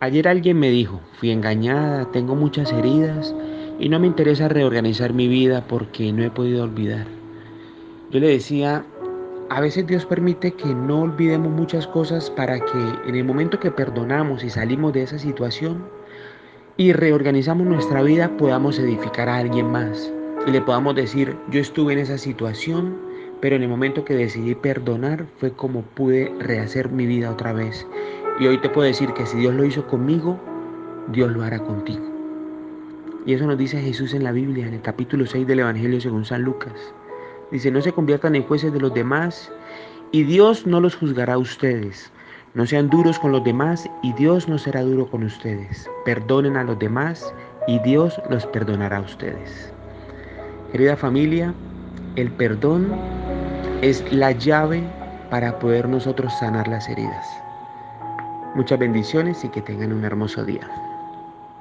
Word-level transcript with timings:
Ayer 0.00 0.28
alguien 0.28 0.58
me 0.58 0.68
dijo, 0.68 1.00
fui 1.18 1.30
engañada, 1.30 2.10
tengo 2.12 2.34
muchas 2.34 2.70
heridas 2.70 3.34
y 3.78 3.88
no 3.88 3.98
me 3.98 4.06
interesa 4.06 4.46
reorganizar 4.46 5.14
mi 5.14 5.26
vida 5.26 5.64
porque 5.66 6.12
no 6.12 6.22
he 6.22 6.30
podido 6.30 6.64
olvidar. 6.64 7.06
Yo 8.10 8.20
le 8.20 8.28
decía, 8.28 8.84
a 9.48 9.60
veces 9.62 9.86
Dios 9.86 10.04
permite 10.04 10.52
que 10.52 10.74
no 10.74 11.00
olvidemos 11.00 11.50
muchas 11.50 11.86
cosas 11.86 12.28
para 12.28 12.60
que 12.60 13.08
en 13.08 13.14
el 13.14 13.24
momento 13.24 13.58
que 13.58 13.70
perdonamos 13.70 14.44
y 14.44 14.50
salimos 14.50 14.92
de 14.92 15.04
esa 15.04 15.18
situación 15.18 15.82
y 16.76 16.92
reorganizamos 16.92 17.66
nuestra 17.66 18.02
vida 18.02 18.36
podamos 18.36 18.78
edificar 18.78 19.30
a 19.30 19.38
alguien 19.38 19.72
más 19.72 20.12
y 20.46 20.50
le 20.50 20.60
podamos 20.60 20.94
decir, 20.94 21.34
yo 21.50 21.58
estuve 21.58 21.94
en 21.94 22.00
esa 22.00 22.18
situación, 22.18 22.98
pero 23.40 23.56
en 23.56 23.62
el 23.62 23.68
momento 23.70 24.04
que 24.04 24.14
decidí 24.14 24.54
perdonar 24.54 25.24
fue 25.38 25.52
como 25.52 25.80
pude 25.80 26.30
rehacer 26.38 26.90
mi 26.90 27.06
vida 27.06 27.30
otra 27.30 27.54
vez 27.54 27.86
y 28.38 28.46
hoy 28.46 28.58
te 28.58 28.68
puedo 28.68 28.86
decir 28.86 29.12
que 29.14 29.24
si 29.24 29.38
Dios 29.38 29.54
lo 29.54 29.64
hizo 29.64 29.86
conmigo, 29.86 30.38
Dios 31.08 31.30
lo 31.32 31.42
hará 31.42 31.58
contigo. 31.58 32.04
Y 33.24 33.32
eso 33.32 33.46
nos 33.46 33.58
dice 33.58 33.80
Jesús 33.80 34.14
en 34.14 34.24
la 34.24 34.32
Biblia, 34.32 34.66
en 34.66 34.74
el 34.74 34.82
capítulo 34.82 35.26
6 35.26 35.46
del 35.46 35.60
Evangelio 35.60 36.00
según 36.00 36.24
San 36.24 36.42
Lucas. 36.42 36.74
Dice, 37.50 37.70
no 37.70 37.80
se 37.80 37.92
conviertan 37.92 38.34
en 38.34 38.42
jueces 38.42 38.72
de 38.72 38.80
los 38.80 38.92
demás 38.92 39.50
y 40.12 40.24
Dios 40.24 40.66
no 40.66 40.80
los 40.80 40.94
juzgará 40.94 41.34
a 41.34 41.38
ustedes. 41.38 42.12
No 42.54 42.66
sean 42.66 42.88
duros 42.88 43.18
con 43.18 43.32
los 43.32 43.42
demás 43.42 43.88
y 44.02 44.12
Dios 44.14 44.48
no 44.48 44.58
será 44.58 44.82
duro 44.82 45.06
con 45.10 45.22
ustedes. 45.22 45.88
Perdonen 46.04 46.56
a 46.56 46.64
los 46.64 46.78
demás 46.78 47.32
y 47.66 47.78
Dios 47.80 48.20
los 48.30 48.46
perdonará 48.46 48.98
a 48.98 49.02
ustedes. 49.02 49.72
Querida 50.72 50.96
familia, 50.96 51.54
el 52.16 52.30
perdón 52.30 52.88
es 53.82 54.04
la 54.12 54.32
llave 54.32 54.82
para 55.30 55.58
poder 55.58 55.88
nosotros 55.88 56.32
sanar 56.38 56.68
las 56.68 56.88
heridas. 56.88 57.26
Muchas 58.56 58.78
bendiciones 58.78 59.44
y 59.44 59.50
que 59.50 59.60
tengan 59.60 59.92
un 59.92 60.02
hermoso 60.06 60.42
día. 60.42 60.72